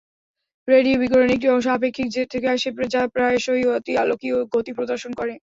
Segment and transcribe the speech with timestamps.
[0.67, 5.33] Radio বিকিরণের একটি অংশ আপেক্ষিক জেট থেকে আসে, যা প্রায়শই অতিআলোকীয় গতি প্রদর্শন করে।